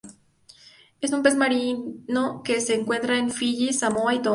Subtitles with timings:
[0.99, 4.29] Es un pez marino que se encuentra en Fiyi, Samoa y Tonga.